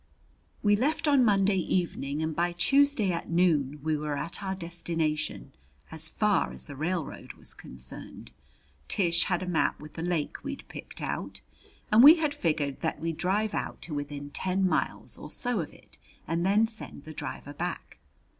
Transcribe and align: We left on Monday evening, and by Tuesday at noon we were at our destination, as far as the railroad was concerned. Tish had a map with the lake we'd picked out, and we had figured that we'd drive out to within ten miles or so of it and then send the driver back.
We 0.63 0.75
left 0.75 1.07
on 1.07 1.23
Monday 1.23 1.57
evening, 1.59 2.23
and 2.23 2.35
by 2.35 2.53
Tuesday 2.53 3.11
at 3.11 3.29
noon 3.29 3.79
we 3.83 3.95
were 3.95 4.17
at 4.17 4.41
our 4.41 4.55
destination, 4.55 5.51
as 5.91 6.09
far 6.09 6.51
as 6.51 6.65
the 6.65 6.75
railroad 6.75 7.33
was 7.33 7.53
concerned. 7.53 8.31
Tish 8.87 9.25
had 9.25 9.43
a 9.43 9.47
map 9.47 9.79
with 9.79 9.93
the 9.93 10.01
lake 10.01 10.43
we'd 10.43 10.67
picked 10.67 11.03
out, 11.03 11.41
and 11.91 12.03
we 12.03 12.15
had 12.15 12.33
figured 12.33 12.81
that 12.81 12.99
we'd 12.99 13.17
drive 13.17 13.53
out 13.53 13.79
to 13.83 13.93
within 13.93 14.31
ten 14.31 14.67
miles 14.67 15.19
or 15.19 15.29
so 15.29 15.59
of 15.59 15.71
it 15.71 15.99
and 16.27 16.43
then 16.43 16.65
send 16.65 17.03
the 17.03 17.13
driver 17.13 17.53
back. 17.53 17.99